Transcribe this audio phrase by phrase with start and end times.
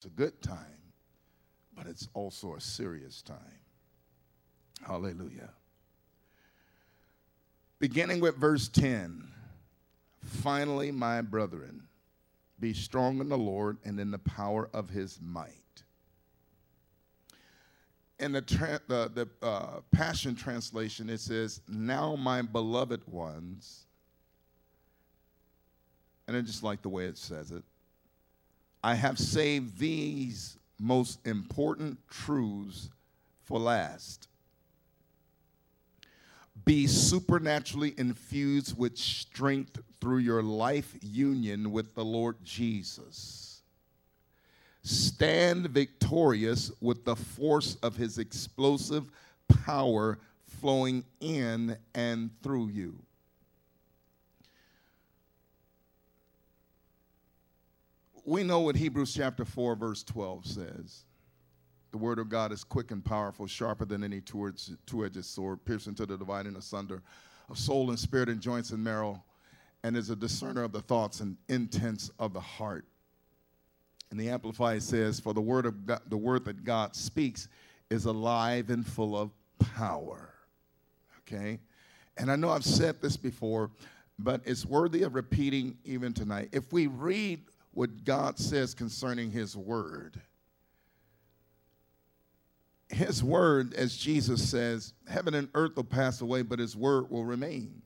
[0.00, 0.94] It's a good time,
[1.76, 3.36] but it's also a serious time.
[4.80, 5.50] Hallelujah.
[7.78, 9.28] Beginning with verse 10
[10.24, 11.82] Finally, my brethren,
[12.58, 15.50] be strong in the Lord and in the power of his might.
[18.18, 23.84] In the, tra- the, the uh, Passion Translation, it says, Now, my beloved ones,
[26.26, 27.64] and I just like the way it says it,
[28.82, 32.88] I have saved these most important truths
[33.44, 34.28] for last
[36.64, 43.62] be supernaturally infused with strength through your life union with the Lord Jesus.
[44.82, 49.10] Stand victorious with the force of his explosive
[49.64, 50.18] power
[50.60, 52.94] flowing in and through you.
[58.24, 61.04] We know what Hebrews chapter 4, verse 12 says.
[61.92, 65.94] The word of God is quick and powerful, sharper than any two edged sword, piercing
[65.96, 67.02] to the dividing asunder
[67.48, 69.22] of soul and spirit and joints and marrow,
[69.82, 72.84] and is a discerner of the thoughts and intents of the heart.
[74.10, 77.48] And the Amplified says, For the word of God, the word that God speaks
[77.90, 80.34] is alive and full of power.
[81.20, 81.58] Okay?
[82.16, 83.70] And I know I've said this before,
[84.18, 86.50] but it's worthy of repeating even tonight.
[86.52, 87.40] If we read
[87.72, 90.20] what God says concerning his word,
[92.88, 97.24] his word, as Jesus says, heaven and earth will pass away, but his word will
[97.24, 97.82] remain.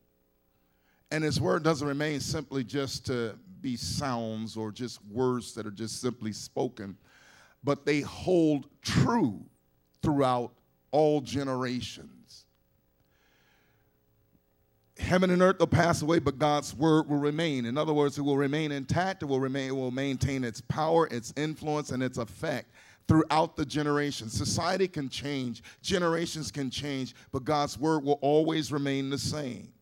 [1.10, 5.70] And his word doesn't remain simply just to be sounds or just words that are
[5.70, 6.96] just simply spoken,
[7.62, 9.44] but they hold true
[10.02, 10.52] throughout
[10.90, 12.13] all generations.
[14.98, 17.66] Heaven and earth will pass away, but God's word will remain.
[17.66, 21.08] In other words, it will remain intact, it will remain, it will maintain its power,
[21.10, 22.70] its influence, and its effect
[23.08, 24.32] throughout the generations.
[24.32, 29.72] Society can change, generations can change, but God's word will always remain the same.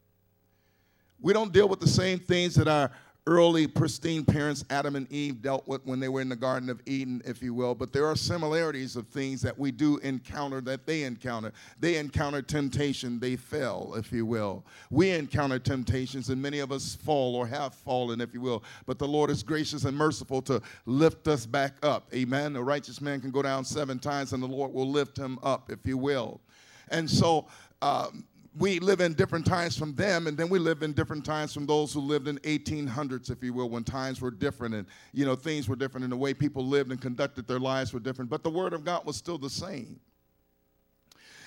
[1.21, 2.91] We don't deal with the same things that our
[3.27, 6.81] early pristine parents, Adam and Eve, dealt with when they were in the Garden of
[6.87, 7.75] Eden, if you will.
[7.75, 11.53] But there are similarities of things that we do encounter that they encounter.
[11.79, 14.65] They encountered temptation, they fell, if you will.
[14.91, 18.65] We encounter temptations, and many of us fall or have fallen, if you will.
[18.87, 22.09] But the Lord is gracious and merciful to lift us back up.
[22.13, 22.57] Amen.
[22.57, 25.71] A righteous man can go down seven times, and the Lord will lift him up,
[25.71, 26.41] if you will.
[26.89, 27.47] And so,
[27.83, 28.25] um,
[28.59, 31.67] we live in different times from them and then we live in different times from
[31.67, 35.35] those who lived in 1800s if you will when times were different and you know
[35.35, 38.31] things were different and the way people lived and conducted their lives were different.
[38.31, 40.01] But the word of god was still the same.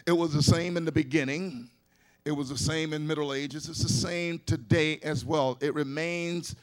[0.08, 1.70] It was the same in the beginning.
[2.26, 3.70] It was the same in middle ages.
[3.70, 5.58] It's the same today as well.
[5.62, 6.56] It remains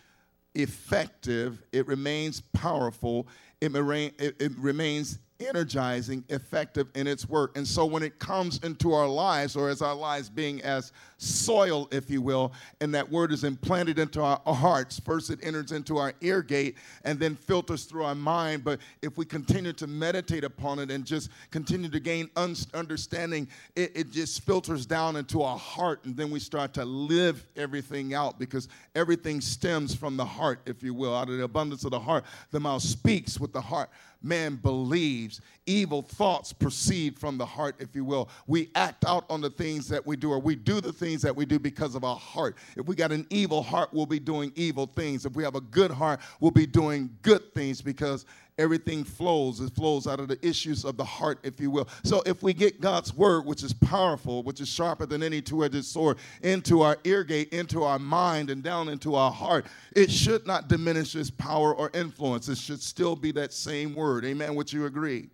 [0.55, 1.63] effective.
[1.73, 3.29] It remains powerful.
[3.61, 7.57] It, it, it remains energizing, effective in its work.
[7.57, 10.93] And so when it comes into our lives, or as our lives being as
[11.23, 15.73] soil, if you will, and that word is implanted into our hearts, first it enters
[15.73, 18.65] into our ear gate and then filters through our mind.
[18.65, 23.93] But if we continue to meditate upon it and just continue to gain understanding, it,
[23.95, 28.39] it just filters down into our heart, and then we start to live everything out
[28.39, 31.15] because everything stems from the heart, if you will.
[31.15, 33.91] Out of the abundance of the heart, the mouth speaks with the heart
[34.23, 35.41] man believes.
[35.67, 38.29] Evil thoughts proceed from the heart, if you will.
[38.47, 41.37] We act out on the things that we do, or we do the things that
[41.37, 42.57] we do because of our heart.
[42.79, 45.27] If we got an evil heart, we'll be doing evil things.
[45.27, 48.25] If we have a good heart, we'll be doing good things because
[48.59, 49.61] everything flows.
[49.61, 51.89] It flows out of the issues of the heart, if you will.
[52.05, 55.65] So if we get God's word, which is powerful, which is sharper than any two
[55.65, 60.11] edged sword, into our ear gate, into our mind, and down into our heart, it
[60.11, 62.49] should not diminish its power or influence.
[62.49, 64.25] It should still be that same word.
[64.25, 64.55] Amen.
[64.55, 65.29] Would you agree?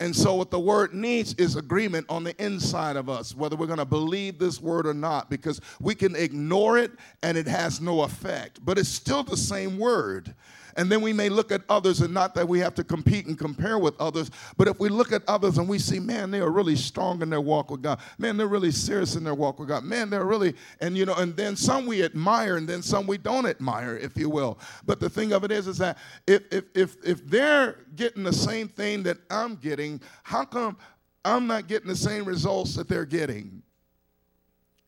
[0.00, 3.66] And so, what the word needs is agreement on the inside of us, whether we're
[3.66, 6.92] going to believe this word or not, because we can ignore it
[7.24, 8.64] and it has no effect.
[8.64, 10.34] But it's still the same word.
[10.78, 13.36] And then we may look at others, and not that we have to compete and
[13.36, 16.52] compare with others, but if we look at others and we see, man, they are
[16.52, 17.98] really strong in their walk with God.
[18.16, 19.82] Man, they're really serious in their walk with God.
[19.82, 23.18] Man, they're really, and you know, and then some we admire, and then some we
[23.18, 24.60] don't admire, if you will.
[24.86, 25.98] But the thing of it is, is that
[26.28, 30.76] if if if if they're getting the same thing that I'm getting, how come
[31.24, 33.64] I'm not getting the same results that they're getting?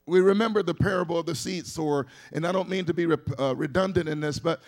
[0.06, 3.16] We remember the parable of the seed sower, and I don't mean to be re-
[3.40, 4.60] uh, redundant in this, but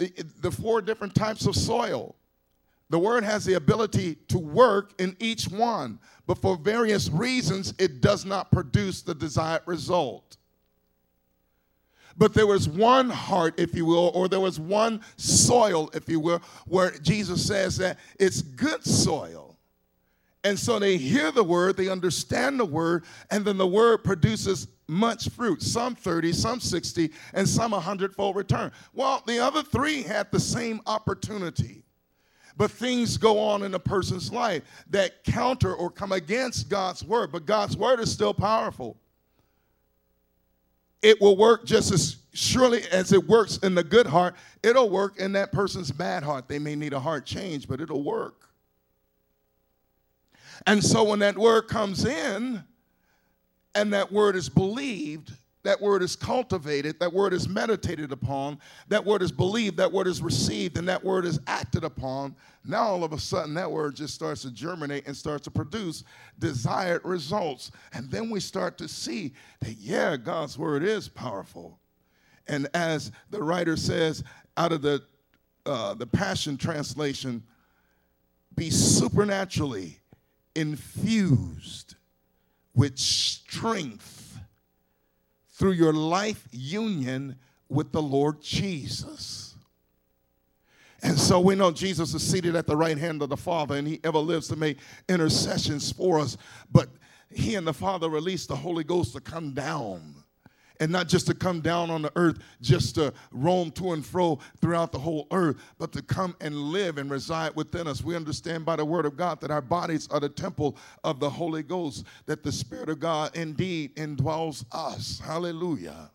[0.00, 2.14] the four different types of soil.
[2.88, 8.00] The word has the ability to work in each one, but for various reasons, it
[8.00, 10.38] does not produce the desired result.
[12.16, 16.18] But there was one heart, if you will, or there was one soil, if you
[16.18, 19.56] will, where Jesus says that it's good soil.
[20.42, 24.66] And so they hear the word, they understand the word, and then the word produces
[24.90, 28.72] much fruit some 30, some 60, and some 100 fold return.
[28.92, 31.84] Well, the other three had the same opportunity.
[32.56, 37.32] But things go on in a person's life that counter or come against God's word,
[37.32, 38.98] but God's word is still powerful
[41.02, 45.18] it will work just as surely as it works in the good heart, it'll work
[45.18, 46.48] in that person's bad heart.
[46.48, 48.48] They may need a heart change, but it'll work.
[50.66, 52.62] And so when that word comes in
[53.74, 55.32] and that word is believed,
[55.62, 58.58] that word is cultivated, that word is meditated upon,
[58.88, 62.34] that word is believed, that word is received, and that word is acted upon,
[62.64, 66.04] now all of a sudden that word just starts to germinate and starts to produce
[66.38, 67.70] desired results.
[67.92, 71.78] And then we start to see that, yeah, God's word is powerful.
[72.48, 74.24] And as the writer says
[74.56, 75.02] out of the,
[75.64, 77.42] uh, the Passion Translation,
[78.56, 80.00] be supernaturally
[80.54, 81.94] infused
[82.74, 84.38] with strength
[85.50, 87.36] through your life union
[87.68, 89.54] with the Lord Jesus.
[91.02, 93.88] And so we know Jesus is seated at the right hand of the Father and
[93.88, 94.78] he ever lives to make
[95.08, 96.36] intercessions for us.
[96.70, 96.90] But
[97.30, 100.19] he and the Father released the Holy Ghost to come down
[100.80, 104.38] and not just to come down on the earth, just to roam to and fro
[104.60, 108.02] throughout the whole earth, but to come and live and reside within us.
[108.02, 111.30] We understand by the word of God that our bodies are the temple of the
[111.30, 115.20] Holy Ghost, that the Spirit of God indeed indwells us.
[115.24, 116.10] Hallelujah.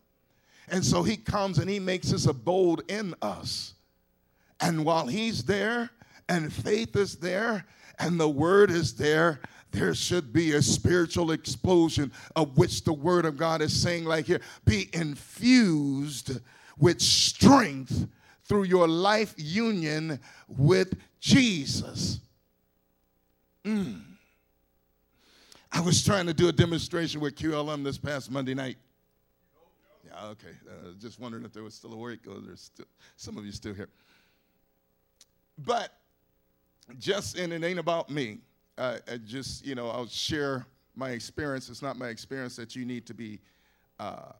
[0.68, 3.74] And so he comes and he makes his abode in us.
[4.60, 5.90] And while he's there,
[6.28, 7.66] and faith is there,
[8.00, 9.40] and the word is there,
[9.76, 14.24] there should be a spiritual explosion of which the word of God is saying, like
[14.24, 16.40] here, be infused
[16.78, 18.08] with strength
[18.44, 20.18] through your life union
[20.48, 22.20] with Jesus.
[23.66, 24.00] Mm.
[25.70, 28.78] I was trying to do a demonstration with QLM this past Monday night.
[30.06, 30.56] Yeah, okay.
[30.66, 32.86] Uh, just wondering if there was still a work or there's still,
[33.16, 33.90] some of you still here.
[35.58, 35.92] But
[36.98, 38.38] just, and it ain't about me
[38.78, 41.68] I just, you know, I'll share my experience.
[41.68, 43.40] It's not my experience that you need to be
[43.98, 44.32] uh,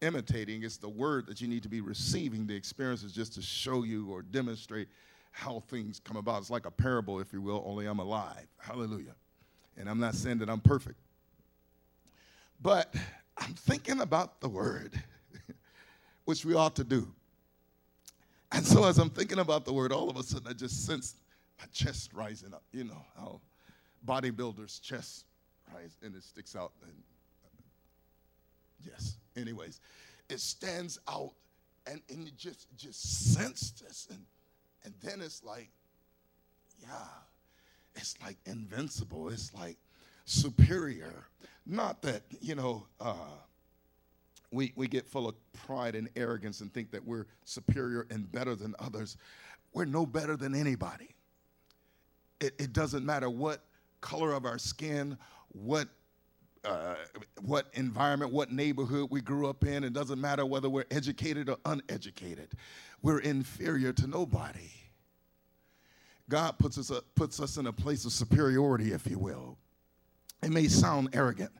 [0.00, 2.46] imitating, it's the word that you need to be receiving.
[2.46, 4.88] The experience is just to show you or demonstrate
[5.32, 6.40] how things come about.
[6.40, 8.46] It's like a parable, if you will, only I'm alive.
[8.58, 9.14] Hallelujah.
[9.76, 10.98] And I'm not saying that I'm perfect.
[12.60, 12.94] But
[13.36, 15.00] I'm thinking about the word,
[16.24, 17.08] which we ought to do.
[18.50, 21.16] And so as I'm thinking about the word, all of a sudden I just sense
[21.58, 22.62] my chest rising up.
[22.72, 23.40] You know how
[24.06, 25.24] bodybuilder's chest
[25.72, 26.72] rise and it sticks out.
[26.82, 26.92] And
[27.44, 27.62] uh,
[28.84, 29.80] yes, anyways,
[30.28, 31.32] it stands out,
[31.86, 34.24] and, and you just just sense this, and
[34.84, 35.70] and then it's like,
[36.80, 36.88] yeah,
[37.94, 39.28] it's like invincible.
[39.28, 39.76] It's like
[40.24, 41.26] superior.
[41.66, 42.86] Not that you know.
[43.00, 43.14] Uh,
[44.50, 48.54] we, we get full of pride and arrogance and think that we're superior and better
[48.54, 49.18] than others.
[49.74, 51.10] We're no better than anybody.
[52.40, 53.62] It, it doesn't matter what
[54.00, 55.16] color of our skin,
[55.48, 55.88] what
[56.64, 56.96] uh,
[57.40, 59.84] what environment, what neighborhood we grew up in.
[59.84, 62.52] It doesn't matter whether we're educated or uneducated.
[63.00, 64.70] We're inferior to nobody.
[66.28, 69.56] God puts us, a, puts us in a place of superiority, if you will.
[70.42, 71.52] It may sound arrogant,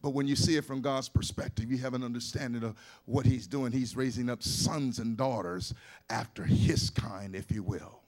[0.00, 2.74] but when you see it from God's perspective, you have an understanding of
[3.04, 3.70] what He's doing.
[3.70, 5.74] He's raising up sons and daughters
[6.08, 8.03] after His kind, if you will.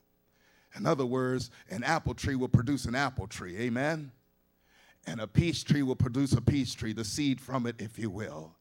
[0.76, 3.56] In other words, an apple tree will produce an apple tree.
[3.58, 4.12] Amen?
[5.06, 8.10] And a peach tree will produce a peach tree, the seed from it, if you
[8.10, 8.54] will.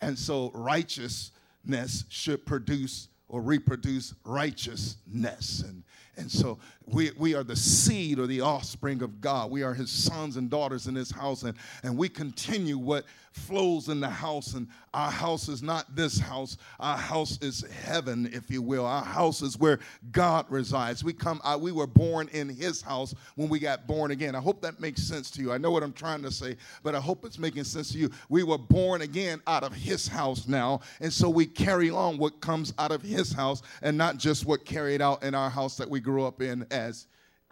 [0.00, 5.64] And so righteousness should produce or reproduce righteousness.
[5.66, 5.82] And,
[6.16, 9.50] and so we, we are the seed or the offspring of God.
[9.50, 11.42] We are his sons and daughters in this house.
[11.42, 14.54] And, and we continue what flows in the house.
[14.54, 16.56] And our house is not this house.
[16.78, 18.86] Our house is heaven, if you will.
[18.86, 19.80] Our house is where
[20.12, 21.02] God resides.
[21.02, 24.34] We come, uh, we were born in his house when we got born again.
[24.34, 25.52] I hope that makes sense to you.
[25.52, 28.10] I know what I'm trying to say, but I hope it's making sense to you.
[28.28, 30.80] We were born again out of his house now.
[31.00, 34.64] And so we carry on what comes out of his house and not just what
[34.64, 37.08] carried out in our house that we grew up in as,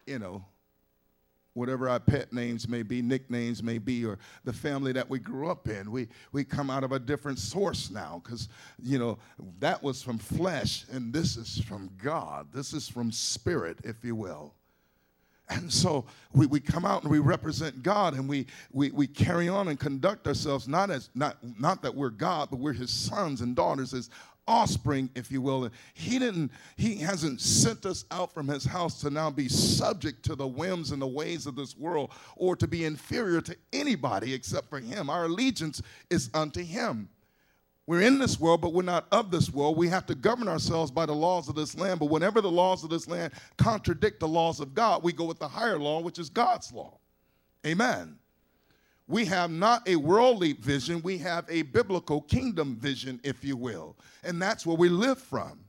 [0.06, 0.44] you know,
[1.54, 5.50] whatever our pet names may be, nicknames may be, or the family that we grew
[5.50, 5.90] up in.
[5.90, 8.48] We, we come out of a different source now because,
[8.80, 9.18] you know,
[9.58, 12.48] that was from flesh and this is from God.
[12.52, 14.54] This is from spirit, if you will.
[15.50, 19.48] And so we, we come out and we represent God and we, we, we carry
[19.48, 23.42] on and conduct ourselves not as not, not that we're God, but we're his sons
[23.42, 24.08] and daughters, his
[24.46, 25.64] offspring, if you will.
[25.64, 30.24] And he didn't, he hasn't sent us out from his house to now be subject
[30.24, 34.34] to the whims and the ways of this world or to be inferior to anybody
[34.34, 35.08] except for him.
[35.10, 37.08] Our allegiance is unto him.
[37.86, 39.76] We're in this world, but we're not of this world.
[39.76, 41.98] We have to govern ourselves by the laws of this land.
[41.98, 45.40] But whenever the laws of this land contradict the laws of God, we go with
[45.40, 46.98] the higher law, which is God's law.
[47.66, 48.18] Amen.
[49.12, 53.94] We have not a worldly vision, we have a biblical kingdom vision, if you will.
[54.24, 55.66] And that's where we live from.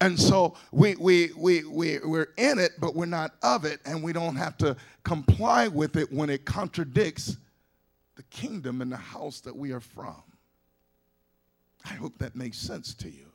[0.00, 4.00] And so we, we, we, we, we're in it, but we're not of it, and
[4.00, 7.36] we don't have to comply with it when it contradicts
[8.14, 10.22] the kingdom and the house that we are from.
[11.84, 13.26] I hope that makes sense to you.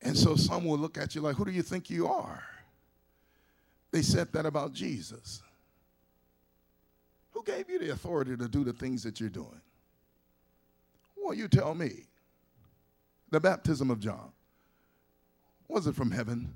[0.00, 2.42] And so some will look at you like, who do you think you are?
[3.90, 5.42] They said that about Jesus.
[7.32, 9.60] Who gave you the authority to do the things that you're doing?
[11.16, 12.06] Well, you tell me.
[13.30, 14.30] The baptism of John,
[15.66, 16.54] was it from heaven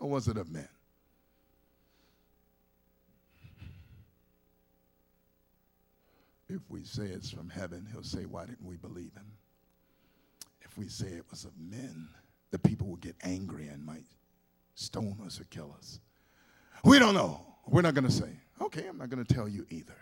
[0.00, 0.68] or was it of men?
[6.48, 9.26] If we say it's from heaven, he'll say, Why didn't we believe him?
[10.62, 12.08] If we say it was of men,
[12.50, 14.06] the people will get angry and might
[14.74, 16.00] stone us or kill us.
[16.84, 17.44] We don't know.
[17.66, 19.96] We're not going to say, Okay, I'm not going to tell you either.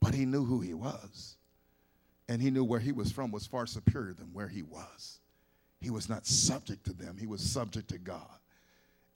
[0.00, 1.36] But he knew who he was.
[2.28, 5.20] And he knew where he was from was far superior than where he was.
[5.80, 8.26] He was not subject to them, he was subject to God.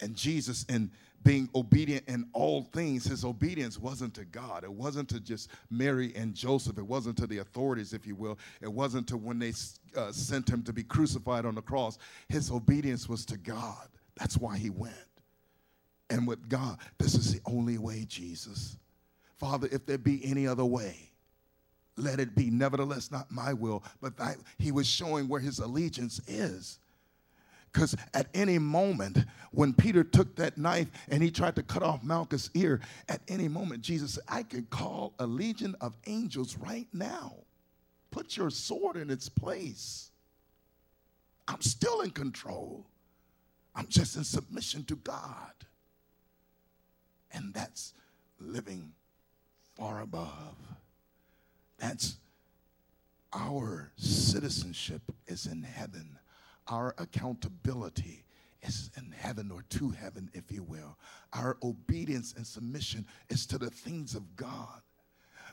[0.00, 0.90] And Jesus, in
[1.22, 4.64] being obedient in all things, his obedience wasn't to God.
[4.64, 6.76] It wasn't to just Mary and Joseph.
[6.78, 8.36] It wasn't to the authorities, if you will.
[8.60, 9.52] It wasn't to when they
[9.96, 11.98] uh, sent him to be crucified on the cross.
[12.28, 13.88] His obedience was to God.
[14.16, 14.94] That's why he went.
[16.12, 18.76] And with God, this is the only way, Jesus.
[19.38, 21.10] Father, if there be any other way,
[21.96, 22.50] let it be.
[22.50, 26.78] Nevertheless, not my will, but thy, he was showing where his allegiance is.
[27.72, 32.04] Because at any moment, when Peter took that knife and he tried to cut off
[32.04, 36.88] Malchus' ear, at any moment, Jesus said, I can call a legion of angels right
[36.92, 37.36] now.
[38.10, 40.10] Put your sword in its place.
[41.48, 42.84] I'm still in control.
[43.74, 45.52] I'm just in submission to God.
[47.32, 47.94] And that's
[48.40, 48.92] living
[49.76, 50.56] far above.
[51.78, 52.16] That's
[53.32, 56.18] our citizenship is in heaven.
[56.68, 58.24] Our accountability
[58.62, 60.96] is in heaven or to heaven, if you will.
[61.32, 64.82] Our obedience and submission is to the things of God.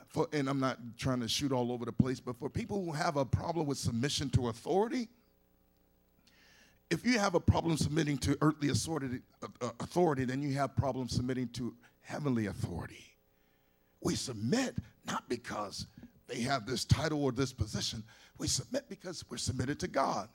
[0.08, 2.92] For, and I'm not trying to shoot all over the place, but for people who
[2.92, 5.08] have a problem with submission to authority,
[6.90, 11.14] if you have a problem submitting to earthly authority, uh, authority then you have problems
[11.14, 13.16] submitting to heavenly authority.
[14.02, 15.86] We submit not because
[16.26, 18.02] they have this title or this position.
[18.38, 20.28] We submit because we're submitted to God.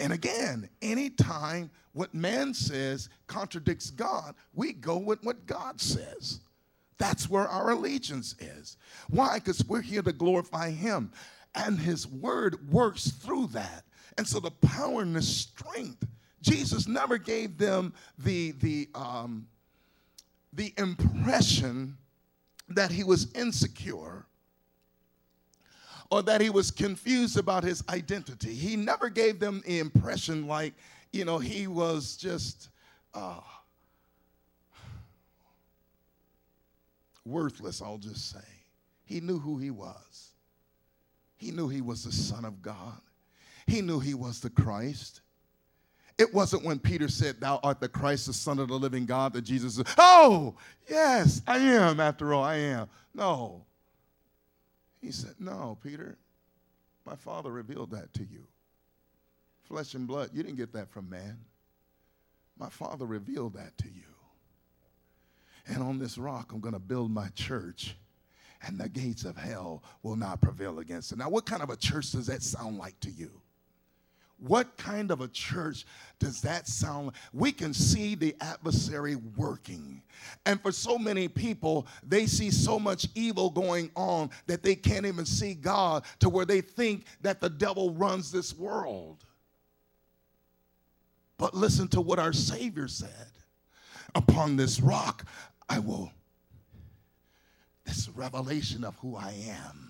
[0.00, 6.40] And again, anytime what man says contradicts God, we go with what God says.
[6.98, 8.76] That's where our allegiance is.
[9.08, 9.38] Why?
[9.38, 11.12] Because we're here to glorify Him.
[11.54, 13.84] And His word works through that.
[14.18, 16.06] And so the power and the strength,
[16.42, 19.46] Jesus never gave them the, the, um,
[20.52, 21.96] the impression
[22.68, 24.26] that he was insecure
[26.10, 28.52] or that he was confused about his identity.
[28.52, 30.74] He never gave them the impression like,
[31.12, 32.68] you know, he was just
[33.14, 33.40] uh,
[37.24, 38.46] worthless, I'll just say.
[39.04, 40.30] He knew who he was.
[41.36, 43.00] He knew he was the Son of God.
[43.66, 45.20] He knew he was the Christ.
[46.18, 49.32] It wasn't when Peter said, Thou art the Christ, the Son of the living God,
[49.32, 50.54] that Jesus said, Oh,
[50.88, 52.88] yes, I am, after all, I am.
[53.14, 53.64] No.
[55.00, 56.18] He said, No, Peter,
[57.06, 58.46] my Father revealed that to you.
[59.62, 61.38] Flesh and blood, you didn't get that from man.
[62.58, 64.02] My Father revealed that to you.
[65.68, 67.96] And on this rock, I'm going to build my church,
[68.66, 71.18] and the gates of hell will not prevail against it.
[71.18, 73.40] Now, what kind of a church does that sound like to you?
[74.40, 75.84] What kind of a church
[76.18, 77.14] does that sound like?
[77.32, 80.02] We can see the adversary working.
[80.46, 85.06] And for so many people, they see so much evil going on that they can't
[85.06, 89.24] even see God to where they think that the devil runs this world.
[91.36, 93.30] But listen to what our Savior said
[94.14, 95.24] Upon this rock,
[95.68, 96.10] I will,
[97.84, 99.89] this revelation of who I am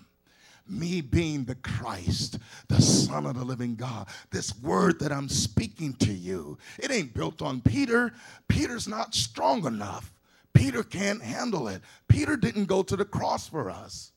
[0.69, 2.39] me being the Christ,
[2.69, 4.09] the Son of the living God.
[4.31, 8.13] This word that I'm speaking to you, it ain't built on Peter.
[8.49, 10.13] Peter's not strong enough.
[10.53, 11.81] Peter can't handle it.
[12.09, 14.10] Peter didn't go to the cross for us.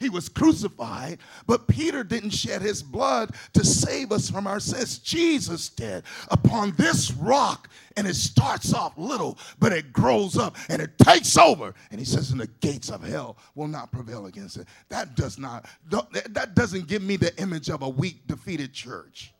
[0.00, 4.98] He was crucified, but Peter didn't shed his blood to save us from our sins.
[4.98, 10.80] Jesus did upon this rock, and it starts off little, but it grows up and
[10.80, 11.74] it takes over.
[11.90, 15.36] And he says, "And the gates of hell will not prevail against it." That does
[15.36, 15.66] not.
[15.90, 19.34] That doesn't give me the image of a weak, defeated church.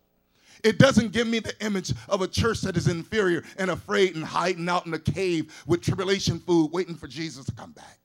[0.62, 4.22] It doesn't give me the image of a church that is inferior and afraid and
[4.22, 7.98] hiding out in a cave with tribulation food, waiting for Jesus to come back.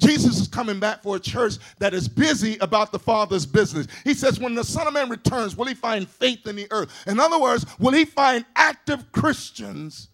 [0.00, 3.86] Jesus is coming back for a church that is busy about the Father's business.
[4.02, 6.90] He says, When the Son of Man returns, will he find faith in the earth?
[7.06, 10.08] In other words, will he find active Christians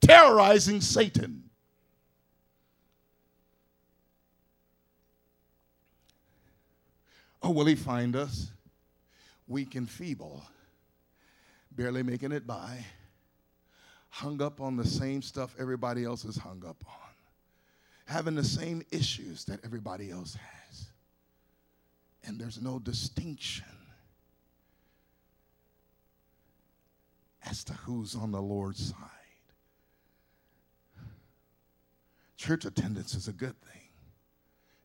[0.00, 1.42] terrorizing Satan?
[7.42, 8.52] Or will he find us
[9.48, 10.44] weak and feeble,
[11.72, 12.84] barely making it by,
[14.10, 17.01] hung up on the same stuff everybody else is hung up on?
[18.12, 20.86] Having the same issues that everybody else has.
[22.24, 23.64] And there's no distinction
[27.44, 29.08] as to who's on the Lord's side.
[32.36, 33.81] Church attendance is a good thing.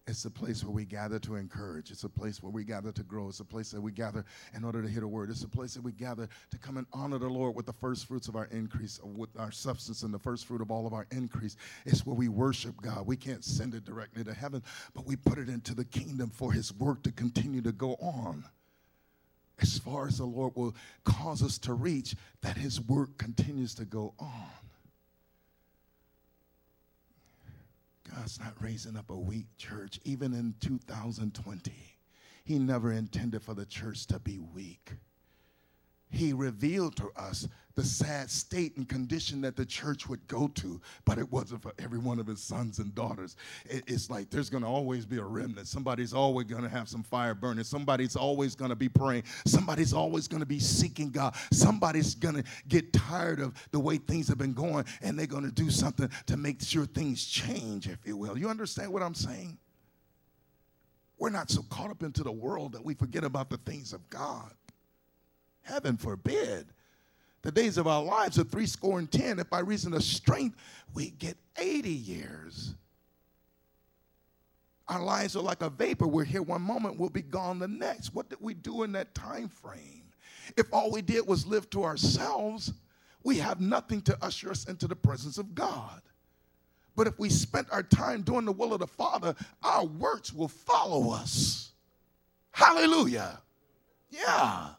[0.07, 1.91] It's a place where we gather to encourage.
[1.91, 3.27] It's a place where we gather to grow.
[3.27, 4.23] It's a place that we gather
[4.55, 5.29] in order to hear a word.
[5.29, 8.07] It's a place that we gather to come and honor the Lord with the first
[8.07, 10.93] fruits of our increase, uh, with our substance and the first fruit of all of
[10.93, 11.57] our increase.
[11.85, 13.05] It's where we worship God.
[13.05, 16.53] We can't send it directly to heaven, but we put it into the kingdom for
[16.53, 18.45] His work to continue to go on.
[19.59, 20.73] As far as the Lord will
[21.03, 24.47] cause us to reach, that His work continues to go on.
[28.15, 31.71] God's not raising up a weak church, even in 2020.
[32.43, 34.93] He never intended for the church to be weak.
[36.09, 37.47] He revealed to us
[37.77, 41.73] the sad state and condition that the church would go to, but it wasn't for
[41.77, 43.35] every one of his sons and daughters.
[43.65, 45.67] it's like there's going to always be a remnant.
[45.67, 47.63] Somebody's always going to have some fire burning.
[47.63, 49.23] Somebody's always going to be praying.
[49.45, 51.35] Somebody's always going to be seeking God.
[51.53, 55.45] Somebody's going to get tired of the way things have been going, and they're going
[55.45, 58.39] to do something to make sure things change, if you will.
[58.39, 59.55] You understand what I'm saying?
[61.19, 64.09] We're not so caught up into the world that we forget about the things of
[64.09, 64.51] God.
[65.61, 66.65] Heaven forbid.
[67.43, 69.39] The days of our lives are three score and ten.
[69.39, 70.57] If by reason of strength
[70.93, 72.75] we get 80 years.
[74.87, 76.07] Our lives are like a vapor.
[76.07, 78.13] We're here one moment, we'll be gone the next.
[78.13, 80.03] What did we do in that time frame?
[80.55, 82.73] If all we did was live to ourselves,
[83.23, 86.01] we have nothing to usher us into the presence of God.
[86.95, 90.47] But if we spent our time doing the will of the Father, our works will
[90.47, 91.73] follow us.
[92.51, 93.41] Hallelujah.
[94.09, 94.69] Yeah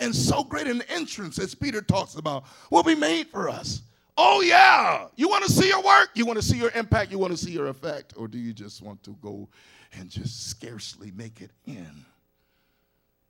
[0.00, 3.82] and so great an entrance, as Peter talks about, will be made for us.
[4.16, 5.06] Oh, yeah.
[5.16, 6.10] You want to see your work?
[6.14, 7.12] You want to see your impact?
[7.12, 8.14] You want to see your effect?
[8.16, 9.48] Or do you just want to go
[9.92, 12.04] and just scarcely make it in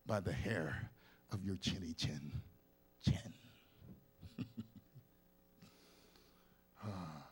[0.07, 0.91] by the hair
[1.31, 2.33] of your chinny chin?
[3.05, 3.35] Chin.
[6.85, 7.27] Ah.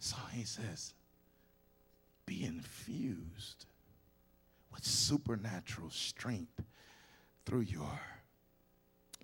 [0.00, 0.94] so he says,
[2.26, 3.66] be infused
[4.74, 6.60] with supernatural strength
[7.46, 8.00] through your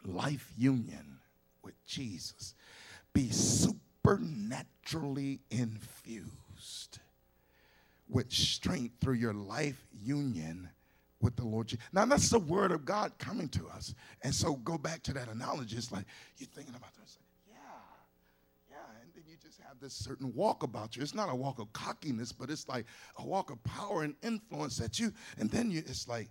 [0.05, 1.19] life union
[1.63, 2.55] with Jesus,
[3.13, 6.99] be supernaturally infused
[8.09, 10.69] with strength through your life union
[11.21, 11.85] with the Lord Jesus.
[11.93, 13.95] Now, that's the word of God coming to us.
[14.23, 15.77] And so go back to that analogy.
[15.77, 16.05] It's like
[16.37, 17.19] you're thinking about this.
[17.49, 17.55] Yeah,
[18.71, 18.77] yeah.
[19.01, 21.03] And then you just have this certain walk about you.
[21.03, 22.87] It's not a walk of cockiness, but it's like
[23.19, 26.29] a walk of power and influence that you, and then you, it's like,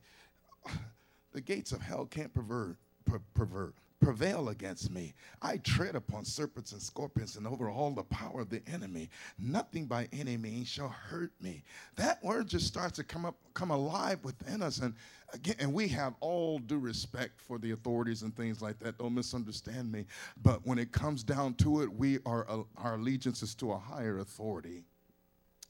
[1.33, 5.13] the gates of hell can't pervert, per- pervert, prevail against me.
[5.41, 9.09] I tread upon serpents and scorpions and over all the power of the enemy.
[9.39, 11.63] Nothing by any means shall hurt me.
[11.95, 14.79] That word just starts to come up, come alive within us.
[14.79, 14.95] And
[15.33, 18.97] again, and we have all due respect for the authorities and things like that.
[18.97, 20.05] Don't misunderstand me.
[20.41, 23.77] But when it comes down to it, we are uh, our allegiance is to a
[23.77, 24.83] higher authority.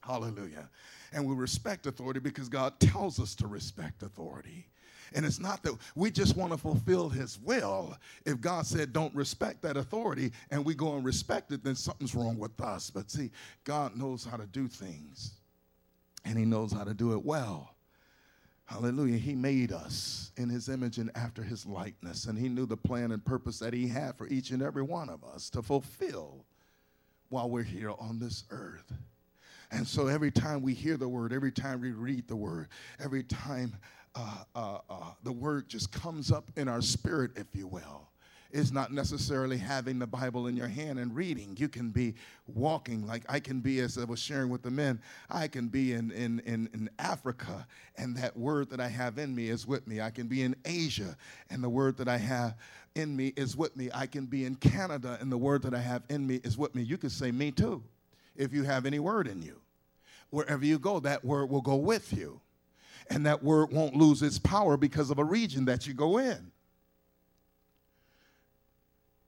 [0.02, 0.70] Hallelujah.
[1.14, 4.68] And we respect authority because God tells us to respect authority.
[5.14, 7.98] And it's not that we just want to fulfill his will.
[8.26, 12.16] If God said don't respect that authority and we go and respect it, then something's
[12.16, 12.90] wrong with us.
[12.90, 13.32] But see,
[13.64, 15.34] God knows how to do things
[16.26, 17.76] and he knows how to do it well.
[18.66, 19.18] Hallelujah.
[19.18, 22.26] He made us in his image and after his likeness.
[22.26, 25.10] And he knew the plan and purpose that he had for each and every one
[25.10, 26.46] of us to fulfill
[27.28, 28.94] while we're here on this earth.
[29.72, 32.68] And so every time we hear the word, every time we read the word,
[33.00, 33.74] every time
[34.16, 38.10] uh, uh, uh, the word just comes up in our spirit, if you will,
[38.52, 41.56] is not necessarily having the Bible in your hand and reading.
[41.58, 42.16] You can be
[42.48, 45.94] walking, like I can be, as I was sharing with the men, I can be
[45.94, 47.66] in, in, in, in Africa,
[47.98, 50.02] and that word that I have in me is with me.
[50.02, 51.16] I can be in Asia,
[51.50, 52.56] and the word that I have
[52.96, 53.90] in me is with me.
[53.94, 56.76] I can be in Canada, and the word that I have in me is with
[56.76, 56.82] me.
[56.82, 57.82] You could say, Me too,
[58.36, 59.62] if you have any word in you.
[60.32, 62.42] Wherever you go, that word will go with you.
[63.10, 66.52] And that word won't lose its power because of a region that you go in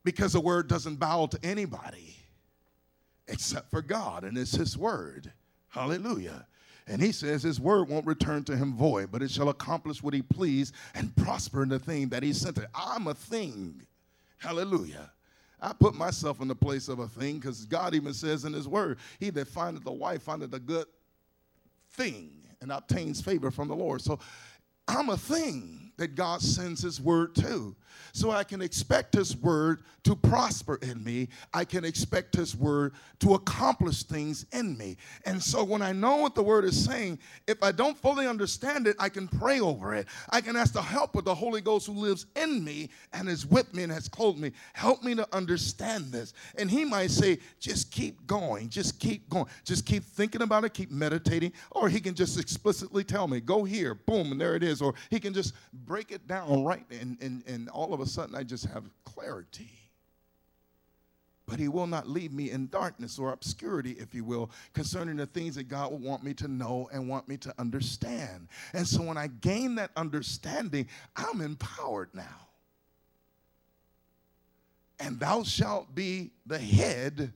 [0.04, 2.14] because the word doesn't bow to anybody
[3.26, 5.32] except for God, and it's His word.
[5.68, 6.46] Hallelujah.
[6.86, 10.12] And he says his word won't return to him void, but it shall accomplish what
[10.12, 12.66] he please and prosper in the thing that he sent it.
[12.74, 13.86] I'm a thing.
[14.36, 15.10] Hallelujah.
[15.62, 18.68] I put myself in the place of a thing because God even says in his
[18.68, 20.84] word, he that findeth a wife findeth a good
[21.92, 24.00] thing and obtains favor from the Lord.
[24.00, 24.18] So
[24.88, 27.76] I'm a thing that God sends his word to
[28.12, 31.28] so I can expect His word to prosper in me.
[31.52, 34.96] I can expect His word to accomplish things in me.
[35.26, 38.86] And so when I know what the word is saying, if I don't fully understand
[38.86, 40.06] it, I can pray over it.
[40.30, 43.46] I can ask the help of the Holy Ghost who lives in me and is
[43.46, 44.52] with me and has clothed me.
[44.74, 46.34] Help me to understand this.
[46.56, 50.74] And He might say, just keep going, just keep going, just keep thinking about it,
[50.74, 51.52] keep meditating.
[51.72, 54.80] Or He can just explicitly tell me, go here, boom, and there it is.
[54.80, 55.54] Or He can just
[55.86, 59.70] break it down right and, and, and all of a sudden I just have clarity.
[61.46, 65.26] But he will not leave me in darkness or obscurity, if you will, concerning the
[65.26, 68.48] things that God will want me to know and want me to understand.
[68.72, 72.48] And so when I gain that understanding, I'm empowered now.
[74.98, 77.32] And thou shalt be the head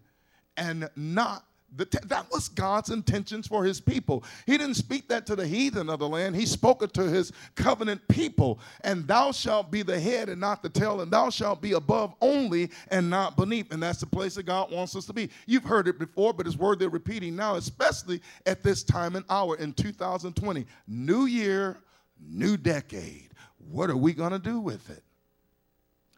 [0.57, 1.45] and not
[1.77, 4.25] That was God's intentions for his people.
[4.47, 6.35] He didn't speak that to the heathen of the land.
[6.35, 8.59] He spoke it to his covenant people.
[8.83, 12.15] And thou shalt be the head and not the tail, and thou shalt be above
[12.21, 13.73] only and not beneath.
[13.73, 15.31] And that's the place that God wants us to be.
[15.47, 19.57] You've heard it before, but it's worth repeating now, especially at this time and hour
[19.57, 20.67] in 2020.
[20.87, 21.79] New year,
[22.21, 23.31] new decade.
[23.71, 25.03] What are we going to do with it?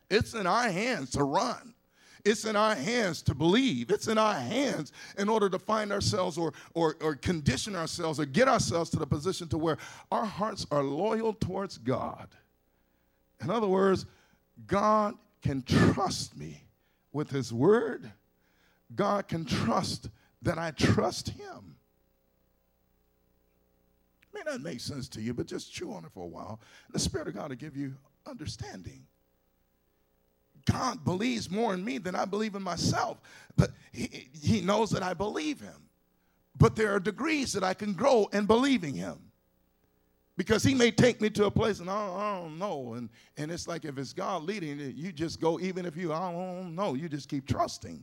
[0.09, 1.75] It's in our hands to run.
[2.25, 3.91] It's in our hands to believe.
[3.91, 8.27] It's in our hands in order to find ourselves or, or, or condition ourselves or
[8.27, 9.79] get ourselves to the position to where
[10.11, 12.29] our hearts are loyal towards God.
[13.43, 14.07] In other words,
[14.67, 16.63] God can trust me
[17.13, 18.11] with His word.
[18.95, 20.09] God can trust
[20.43, 21.77] that I trust Him.
[24.23, 26.61] It May not make sense to you, but just chew on it for a while.
[26.91, 27.95] The Spirit of God will give you
[28.27, 29.07] understanding.
[30.65, 33.19] God believes more in me than I believe in myself.
[33.57, 35.89] But he, he knows that I believe him.
[36.59, 39.19] But there are degrees that I can grow in believing him.
[40.37, 42.95] Because he may take me to a place and I don't, I don't know.
[42.95, 46.33] And, and it's like if it's God leading, you just go, even if you, I
[46.33, 48.03] don't know, you just keep trusting.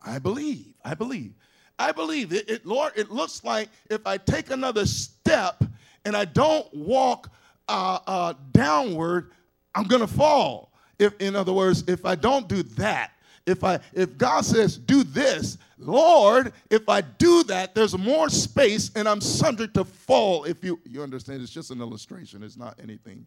[0.00, 0.74] I believe.
[0.84, 1.32] I believe.
[1.78, 5.64] I believe it, it, Lord, it looks like if I take another step
[6.04, 7.32] and I don't walk
[7.68, 9.32] uh, uh, downward,
[9.74, 10.72] I'm going to fall.
[10.98, 13.12] If, in other words, if I don't do that,
[13.46, 18.90] if I if God says do this, Lord, if I do that, there's more space
[18.96, 20.44] and I'm subject to fall.
[20.44, 23.26] If you you understand, it's just an illustration, it's not anything.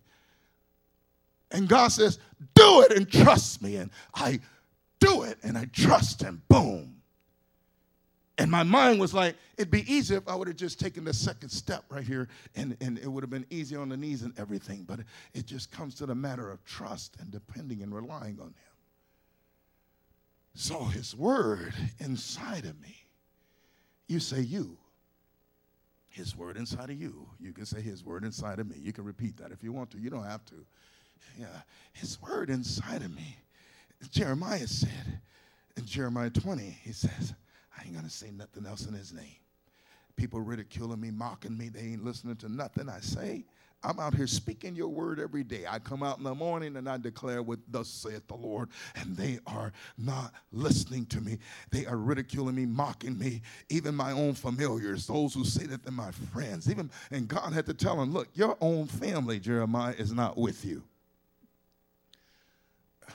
[1.51, 2.19] And God says,
[2.56, 3.77] do it and trust me.
[3.77, 4.39] And I
[4.99, 6.41] do it and I trust him.
[6.49, 6.96] Boom.
[8.39, 11.13] And my mind was like, it'd be easier if I would have just taken the
[11.13, 14.38] second step right here and, and it would have been easier on the knees and
[14.38, 14.84] everything.
[14.84, 15.00] But
[15.34, 18.54] it just comes to the matter of trust and depending and relying on Him.
[20.54, 22.95] So His word inside of me,
[24.08, 24.78] you say you.
[26.10, 27.28] His word inside of you.
[27.39, 28.76] You can say His word inside of me.
[28.80, 30.00] You can repeat that if you want to.
[30.00, 30.56] You don't have to.
[31.39, 31.47] Yeah.
[31.93, 33.38] His word inside of me.
[34.12, 35.21] Jeremiah said
[35.76, 37.34] in Jeremiah 20, he says,
[37.77, 39.37] I ain't gonna say nothing else in his name.
[40.15, 43.45] People ridiculing me, mocking me, they ain't listening to nothing I say.
[43.83, 45.65] I'm out here speaking your word every day.
[45.69, 49.15] I come out in the morning and I declare what thus saith the Lord, and
[49.15, 51.37] they are not listening to me.
[51.69, 55.91] They are ridiculing me, mocking me, even my own familiars, those who say that they're
[55.91, 56.69] my friends.
[56.69, 60.65] Even and God had to tell them, look, your own family, Jeremiah, is not with
[60.65, 60.83] you.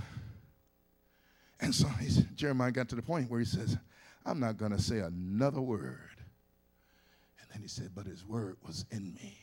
[1.61, 1.89] And so
[2.35, 3.77] Jeremiah got to the point where he says,
[4.25, 5.99] I'm not going to say another word.
[7.41, 9.39] And then he said, But his word was in me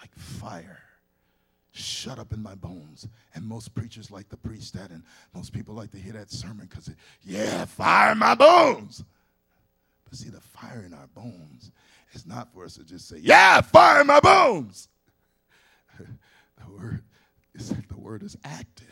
[0.00, 0.82] like fire
[1.72, 3.08] shut up in my bones.
[3.34, 5.02] And most preachers like to preach that, and
[5.34, 6.90] most people like to hear that sermon because,
[7.22, 9.02] yeah, fire in my bones.
[10.04, 11.72] But see, the fire in our bones
[12.12, 14.88] is not for us to just say, Yeah, fire in my bones.
[15.98, 17.02] the word
[17.54, 18.86] is the word is active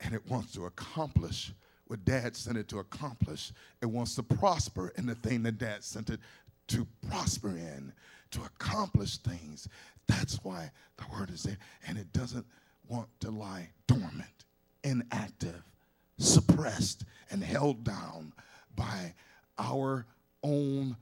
[0.00, 1.52] and it wants to accomplish
[1.86, 3.52] what dad sent it to accomplish.
[3.80, 6.20] It wants to prosper in the thing that dad sent it
[6.68, 7.92] to prosper in,
[8.32, 9.68] to accomplish things.
[10.06, 11.58] That's why the word is there.
[11.86, 12.46] And it doesn't
[12.88, 14.44] want to lie dormant,
[14.82, 15.62] inactive,
[16.18, 18.32] suppressed, and held down
[18.74, 19.14] by
[19.58, 20.06] our
[20.42, 20.96] own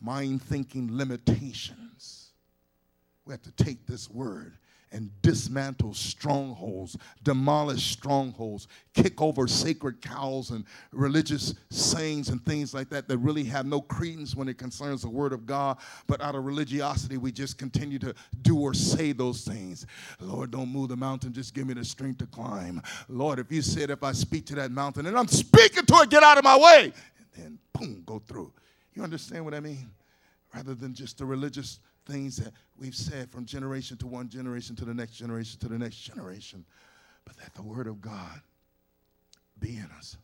[0.00, 2.32] mind thinking limitations.
[3.24, 4.56] We have to take this word
[4.92, 12.88] and dismantle strongholds, demolish strongholds, kick over sacred cows and religious sayings and things like
[12.88, 15.78] that that really have no credence when it concerns the Word of God.
[16.06, 19.86] But out of religiosity, we just continue to do or say those things.
[20.20, 22.82] Lord, don't move the mountain, just give me the strength to climb.
[23.08, 26.10] Lord, if you said, if I speak to that mountain and I'm speaking to it,
[26.10, 26.92] get out of my way,
[27.34, 28.52] and then boom, go through.
[28.94, 29.90] You understand what I mean?
[30.54, 34.84] Rather than just the religious things that we've said from generation to one generation to
[34.84, 36.64] the next generation to the next generation,
[37.24, 38.40] but that the Word of God
[39.60, 40.16] be in us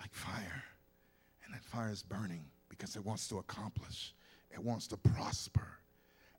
[0.00, 0.64] like fire.
[1.44, 4.14] And that fire is burning because it wants to accomplish,
[4.52, 5.68] it wants to prosper.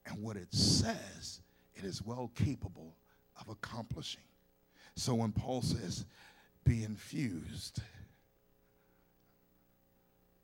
[0.06, 1.42] And what it says,
[1.76, 2.96] it is well capable
[3.40, 4.22] of accomplishing.
[4.96, 6.06] So when Paul says,
[6.64, 7.82] be infused,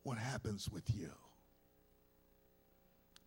[0.04, 1.12] what happens with you?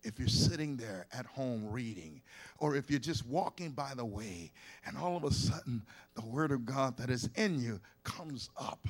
[0.05, 2.21] If you're sitting there at home reading,
[2.59, 4.51] or if you're just walking by the way,
[4.85, 5.81] and all of a sudden
[6.15, 8.87] the Word of God that is in you comes up,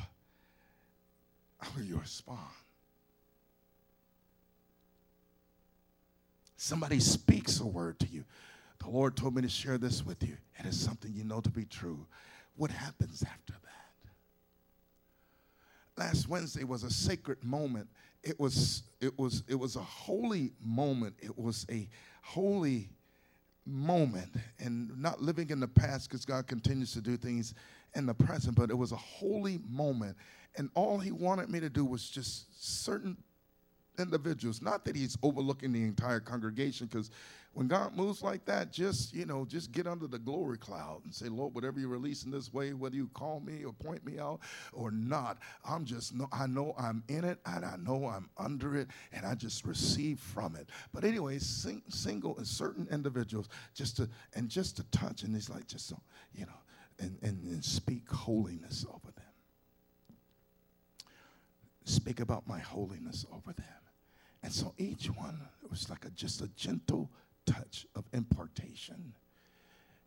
[1.59, 2.39] how will you respond?
[6.57, 8.23] Somebody speaks a word to you.
[8.79, 11.49] The Lord told me to share this with you, and it's something you know to
[11.49, 12.05] be true.
[12.55, 13.61] What happens after that?
[15.97, 17.87] Last Wednesday was a sacred moment
[18.25, 21.15] it was it was it was a holy moment.
[21.21, 21.87] It was a
[22.21, 22.89] holy
[23.65, 24.35] moment.
[24.59, 27.53] And not living in the past because god continues to do things
[27.95, 30.17] in the present but it was a holy moment.
[30.57, 33.15] And all he wanted me to do was just certain
[33.99, 37.11] individuals not that he's overlooking the entire congregation because
[37.55, 41.13] when God moves like that, just, you know, just get under the glory cloud and
[41.13, 44.19] say, Lord, whatever you release in this way, whether you call me or point me
[44.19, 44.41] out
[44.73, 48.75] or not, I'm just, know, I know I'm in it and I know I'm under
[48.75, 50.67] it and I just receive from it.
[50.93, 55.49] But anyway, sing, single and certain individuals just to, and just to touch and it's
[55.49, 55.97] like, just so,
[56.33, 56.59] you know,
[56.99, 59.23] and, and, and speak holiness over them.
[61.85, 63.84] Speak about my holiness over them.
[64.45, 67.09] And so each one was like a, just a gentle
[67.47, 69.15] touch of impartation.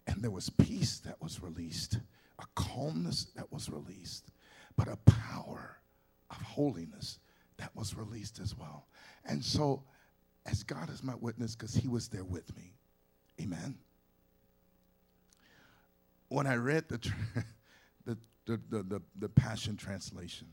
[0.07, 1.99] And there was peace that was released,
[2.39, 4.31] a calmness that was released,
[4.77, 5.79] but a power
[6.31, 7.19] of holiness
[7.57, 8.87] that was released as well.
[9.25, 9.83] And so,
[10.47, 12.75] as God is my witness, because He was there with me,
[13.43, 13.77] amen.
[16.29, 16.99] When I read the,
[18.05, 20.47] the, the, the, the, the Passion Translation,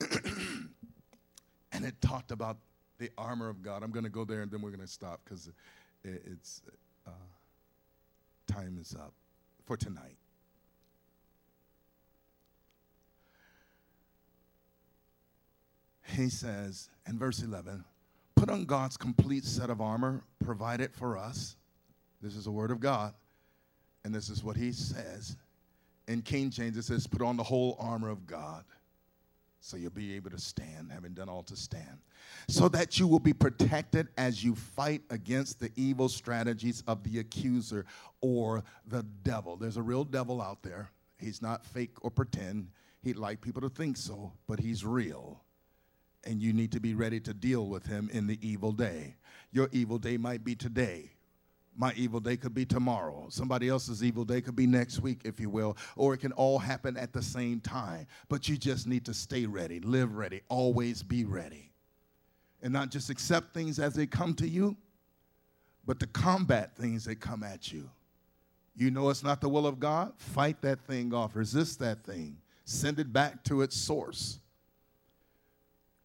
[1.74, 2.56] and it talked about
[2.98, 3.82] the armor of God.
[3.82, 5.48] I'm going to go there and then we're going to stop because
[6.04, 6.62] it, it's
[7.06, 7.10] uh,
[8.46, 9.12] time is up
[9.66, 10.16] for tonight.
[16.06, 17.84] He says in verse 11,
[18.36, 21.56] put on God's complete set of armor provided for us.
[22.22, 23.14] This is the word of God.
[24.04, 25.36] And this is what he says.
[26.06, 28.64] In King James, it says, put on the whole armor of God
[29.64, 31.98] so you'll be able to stand, having done all to stand,
[32.48, 37.18] so that you will be protected as you fight against the evil strategies of the
[37.18, 37.86] accuser
[38.20, 39.56] or the devil.
[39.56, 40.90] There's a real devil out there.
[41.18, 42.68] He's not fake or pretend.
[43.02, 45.40] He'd like people to think so, but he's real.
[46.24, 49.16] And you need to be ready to deal with him in the evil day.
[49.50, 51.13] Your evil day might be today
[51.76, 53.26] my evil day could be tomorrow.
[53.28, 56.58] Somebody else's evil day could be next week, if you will, or it can all
[56.58, 58.06] happen at the same time.
[58.28, 61.72] But you just need to stay ready, live ready, always be ready.
[62.62, 64.76] And not just accept things as they come to you,
[65.86, 67.90] but to combat things that come at you.
[68.76, 70.12] You know it's not the will of God?
[70.16, 74.38] Fight that thing off, resist that thing, send it back to its source.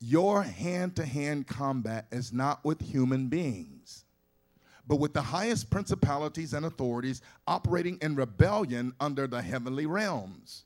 [0.01, 4.05] Your hand to hand combat is not with human beings
[4.89, 10.63] but with the highest principalities and authorities operating in rebellion under the heavenly realms.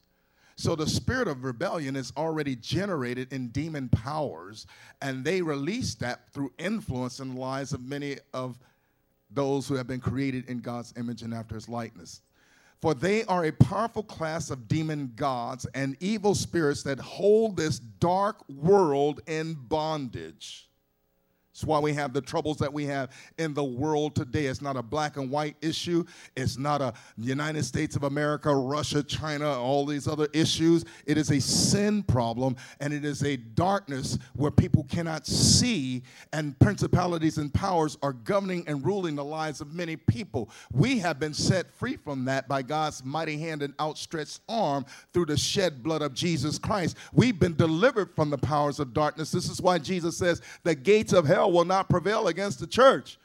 [0.55, 4.65] So the spirit of rebellion is already generated in demon powers,
[5.01, 8.57] and they release that through influence in the lives of many of
[9.29, 12.21] those who have been created in God's image and after his likeness.
[12.79, 17.79] For they are a powerful class of demon gods and evil spirits that hold this
[17.79, 20.69] dark world in bondage.
[21.53, 24.47] It's why we have the troubles that we have in the world today.
[24.47, 26.03] It's not a black and white issue.
[26.35, 30.83] It's not a United States of America, Russia, China, all these other issues.
[31.05, 36.57] It is a sin problem and it is a darkness where people cannot see, and
[36.57, 40.49] principalities and powers are governing and ruling the lives of many people.
[40.71, 45.27] We have been set free from that by God's mighty hand and outstretched arm through
[45.27, 46.97] the shed blood of Jesus Christ.
[47.13, 49.31] We've been delivered from the powers of darkness.
[49.31, 52.67] This is why Jesus says, The gates of hell hell will not prevail against the
[52.67, 53.17] church.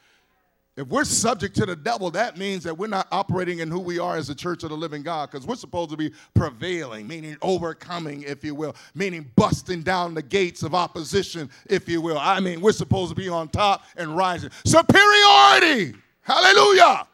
[0.75, 3.99] If we're subject to the devil, that means that we're not operating in who we
[3.99, 7.35] are as a church of the living God because we're supposed to be prevailing, meaning
[7.41, 12.17] overcoming, if you will, meaning busting down the gates of opposition, if you will.
[12.17, 14.51] I mean, we're supposed to be on top and rising.
[14.65, 15.95] Superiority!
[16.21, 17.07] Hallelujah!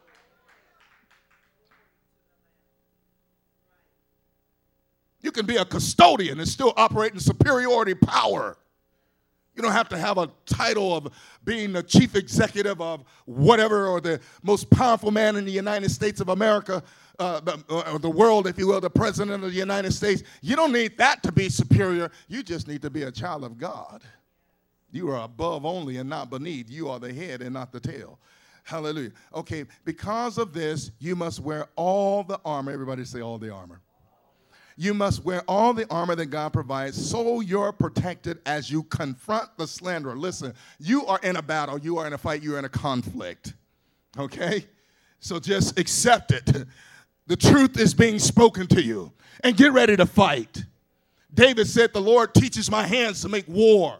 [5.21, 8.57] You can be a custodian and still operate in superiority power.
[9.55, 11.07] You don't have to have a title of
[11.45, 16.19] being the chief executive of whatever or the most powerful man in the United States
[16.19, 16.83] of America,
[17.19, 17.39] uh,
[17.69, 20.23] or the world, if you will, the president of the United States.
[20.41, 22.11] You don't need that to be superior.
[22.27, 24.03] You just need to be a child of God.
[24.91, 26.69] You are above only and not beneath.
[26.69, 28.19] You are the head and not the tail.
[28.63, 29.11] Hallelujah.
[29.33, 32.71] Okay, because of this, you must wear all the armor.
[32.71, 33.79] Everybody say all the armor
[34.77, 39.57] you must wear all the armor that God provides so you're protected as you confront
[39.57, 40.17] the slanderer.
[40.17, 43.53] Listen, you are in a battle, you are in a fight, you're in a conflict.
[44.17, 44.65] Okay?
[45.19, 46.67] So just accept it.
[47.27, 49.11] The truth is being spoken to you
[49.43, 50.63] and get ready to fight.
[51.33, 53.97] David said, The Lord teaches my hands to make war.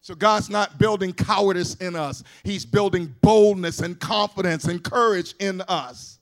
[0.00, 5.60] So God's not building cowardice in us, He's building boldness and confidence and courage in
[5.62, 6.18] us.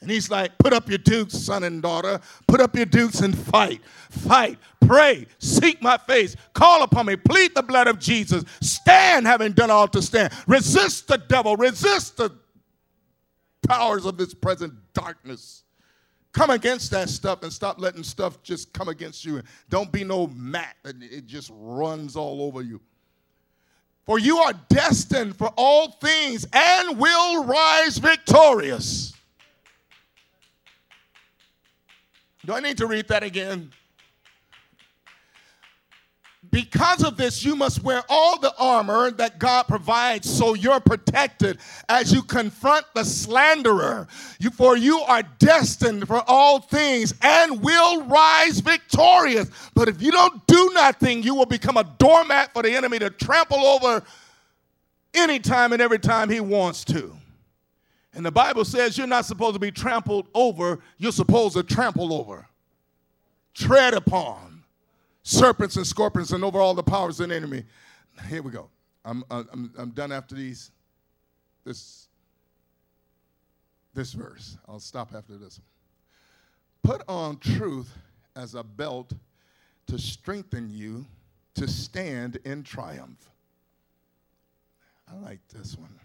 [0.00, 2.20] And he's like, put up your dukes, son and daughter.
[2.46, 3.80] Put up your dukes and fight.
[4.10, 4.58] Fight.
[4.80, 5.26] Pray.
[5.38, 6.36] Seek my face.
[6.52, 7.16] Call upon me.
[7.16, 8.44] Plead the blood of Jesus.
[8.60, 10.32] Stand, having done all to stand.
[10.46, 11.56] Resist the devil.
[11.56, 12.30] Resist the
[13.66, 15.62] powers of this present darkness.
[16.32, 19.42] Come against that stuff and stop letting stuff just come against you.
[19.70, 22.80] Don't be no mat that it just runs all over you.
[24.04, 29.14] For you are destined for all things and will rise victorious.
[32.46, 33.72] Do I need to read that again?
[36.52, 41.58] Because of this, you must wear all the armor that God provides so you're protected
[41.88, 44.06] as you confront the slanderer.
[44.38, 49.50] You, for you are destined for all things and will rise victorious.
[49.74, 53.10] But if you don't do nothing, you will become a doormat for the enemy to
[53.10, 54.04] trample over
[55.14, 57.16] anytime and every time he wants to.
[58.16, 62.14] And the Bible says you're not supposed to be trampled over, you're supposed to trample
[62.14, 62.48] over,
[63.52, 64.64] tread upon
[65.22, 67.64] serpents and scorpions and over all the powers of the enemy.
[68.26, 68.70] Here we go.
[69.04, 70.70] I'm, uh, I'm, I'm done after these,
[71.62, 72.08] this,
[73.92, 74.56] this verse.
[74.66, 75.60] I'll stop after this.
[76.82, 77.92] Put on truth
[78.34, 79.12] as a belt
[79.88, 81.04] to strengthen you
[81.54, 83.30] to stand in triumph.
[85.06, 86.00] I like this one.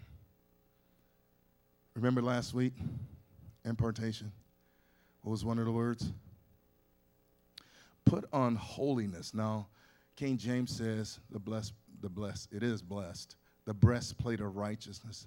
[1.94, 2.74] Remember last week?
[3.64, 4.32] Impartation.
[5.22, 6.10] What was one of the words?
[8.04, 9.34] Put on holiness.
[9.34, 9.68] Now,
[10.16, 15.26] King James says the blessed, the blessed, it is blessed, the breastplate of righteousness.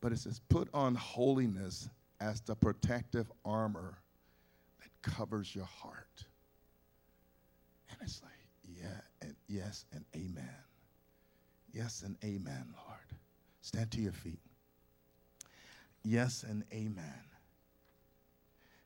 [0.00, 1.88] But it says, put on holiness
[2.20, 3.98] as the protective armor
[4.80, 6.24] that covers your heart.
[7.90, 8.32] And it's like,
[8.64, 10.48] yeah, and yes, and amen.
[11.72, 13.20] Yes, and amen, Lord.
[13.60, 14.40] Stand to your feet.
[16.08, 17.20] Yes and amen.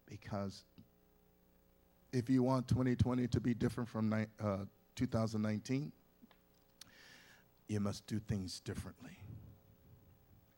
[0.06, 0.64] Because
[2.12, 4.56] if you want 2020 to be different from uh,
[4.96, 5.92] 2019,
[7.68, 9.16] you must do things differently.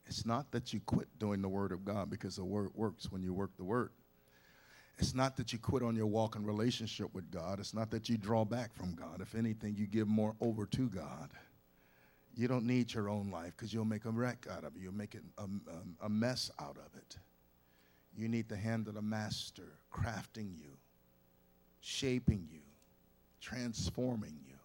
[0.07, 3.23] It's not that you quit doing the Word of God because the Word works when
[3.23, 3.91] you work the Word.
[4.99, 7.61] It's not that you quit on your walk and relationship with God.
[7.61, 9.21] It's not that you draw back from God.
[9.21, 11.29] If anything, you give more over to God.
[12.37, 14.83] You don't need your own life because you'll make a wreck out of it.
[14.83, 17.17] You'll make a, a, um, um, a mess out of it.
[18.17, 20.71] You need the hand of the master crafting you,
[21.81, 22.61] shaping you,
[23.41, 24.57] transforming you,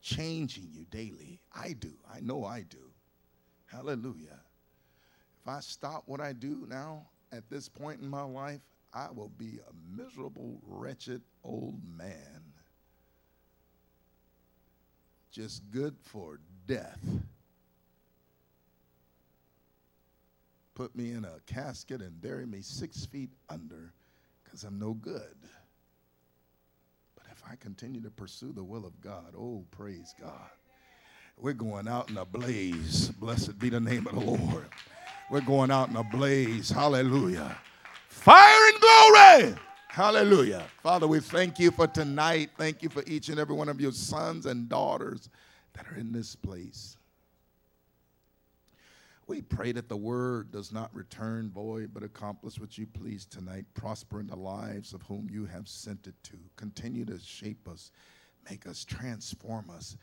[0.00, 1.40] changing you daily.
[1.54, 1.92] I do.
[2.12, 2.90] I know I do.
[3.66, 4.40] Hallelujah.
[5.42, 8.60] If I stop what I do now at this point in my life,
[8.92, 12.42] I will be a miserable, wretched old man.
[15.30, 16.40] Just good for
[16.70, 16.98] death.
[20.80, 23.92] put me in a casket and bury me six feet under
[24.42, 25.36] because I'm no good.
[27.14, 30.48] But if I continue to pursue the will of God, oh, praise God.
[31.36, 33.08] We're going out in a blaze.
[33.08, 34.70] Blessed be the name of the Lord.
[35.30, 36.70] We're going out in a blaze.
[36.70, 37.58] Hallelujah.
[38.08, 39.54] Fire and glory.
[39.88, 40.64] Hallelujah.
[40.82, 42.52] Father, we thank you for tonight.
[42.56, 45.28] Thank you for each and every one of your sons and daughters
[45.80, 46.96] that are in this place.
[49.26, 53.64] We pray that the word does not return void, but accomplish what you please tonight.
[53.74, 56.36] Prosper in the lives of whom you have sent it to.
[56.56, 57.92] Continue to shape us,
[58.50, 59.96] make us, transform us.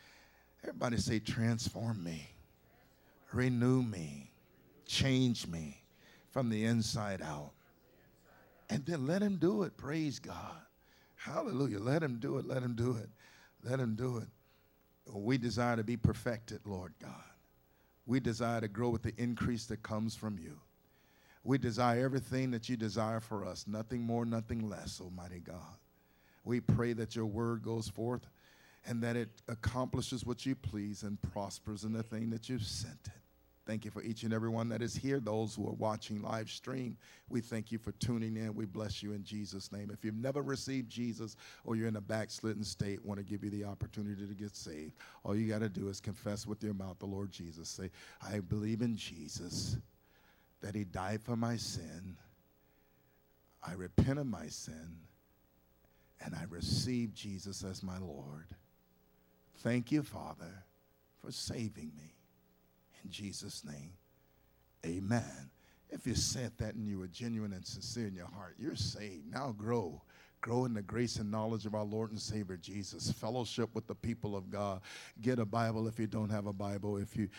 [0.63, 2.29] Everybody say, transform me,
[3.33, 4.31] renew me,
[4.85, 5.81] change me
[6.31, 7.51] from the inside out.
[8.69, 9.77] And then let him do it.
[9.77, 10.61] Praise God.
[11.15, 11.79] Hallelujah.
[11.79, 12.45] Let him do it.
[12.45, 13.09] Let him do it.
[13.63, 14.27] Let him do it.
[15.11, 17.11] We desire to be perfected, Lord God.
[18.05, 20.59] We desire to grow with the increase that comes from you.
[21.43, 25.77] We desire everything that you desire for us, nothing more, nothing less, Almighty God.
[26.43, 28.27] We pray that your word goes forth
[28.85, 32.99] and that it accomplishes what you please and prospers in the thing that you've sent
[33.05, 33.26] it.
[33.67, 36.49] Thank you for each and every one that is here, those who are watching live
[36.49, 36.95] stream.
[37.27, 38.55] We thank you for tuning in.
[38.55, 39.89] We bless you in Jesus' name.
[39.91, 43.49] If you've never received Jesus or you're in a backslidden state, want to give you
[43.49, 44.93] the opportunity to get saved.
[45.25, 47.67] All you got to do is confess with your mouth the Lord Jesus.
[47.67, 47.91] Say,
[48.25, 49.75] I believe in Jesus,
[50.61, 52.15] that he died for my sin.
[53.61, 54.95] I repent of my sin,
[56.23, 58.47] and I receive Jesus as my Lord.
[59.57, 60.63] Thank you, Father,
[61.21, 62.16] for saving me.
[63.09, 63.93] Jesus' name,
[64.85, 65.49] amen.
[65.89, 69.31] If you said that and you were genuine and sincere in your heart, you're saved.
[69.31, 70.01] Now grow.
[70.41, 73.11] Grow in the grace and knowledge of our Lord and Savior Jesus.
[73.11, 74.81] Fellowship with the people of God.
[75.21, 76.97] Get a Bible if you don't have a Bible.
[76.97, 77.29] If you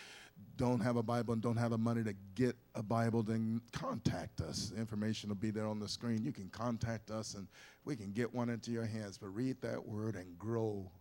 [0.57, 4.41] don't have a Bible and don't have the money to get a Bible, then contact
[4.41, 4.71] us.
[4.73, 6.23] The information will be there on the screen.
[6.23, 7.47] You can contact us and
[7.85, 9.17] we can get one into your hands.
[9.17, 10.91] But read that word and grow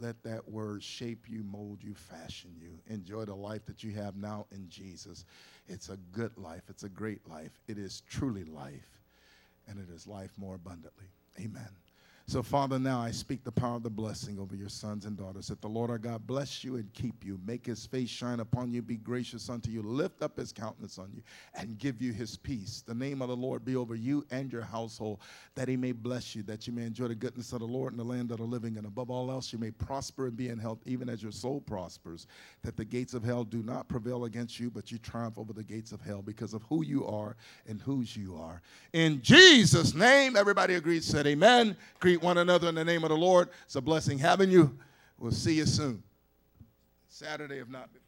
[0.00, 2.78] let that word shape you, mold you, fashion you.
[2.86, 5.24] Enjoy the life that you have now in Jesus.
[5.66, 7.52] It's a good life, it's a great life.
[7.68, 9.00] It is truly life,
[9.66, 11.06] and it is life more abundantly.
[11.38, 11.87] Amen.
[12.28, 15.48] So, Father, now I speak the power of the blessing over your sons and daughters.
[15.48, 18.70] That the Lord our God bless you and keep you, make his face shine upon
[18.70, 21.22] you, be gracious unto you, lift up his countenance on you,
[21.54, 22.84] and give you his peace.
[22.86, 25.20] The name of the Lord be over you and your household,
[25.54, 27.96] that he may bless you, that you may enjoy the goodness of the Lord in
[27.96, 30.58] the land of the living, and above all else, you may prosper and be in
[30.58, 32.26] health, even as your soul prospers.
[32.60, 35.64] That the gates of hell do not prevail against you, but you triumph over the
[35.64, 38.60] gates of hell because of who you are and whose you are.
[38.92, 41.74] In Jesus' name, everybody agrees, said amen.
[42.00, 43.48] Greet one another in the name of the Lord.
[43.64, 44.76] It's a blessing having you.
[45.18, 46.02] We'll see you soon.
[47.08, 48.07] Saturday, if not before.